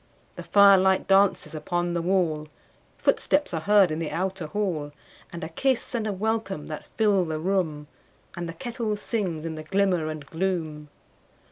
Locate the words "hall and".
4.47-5.43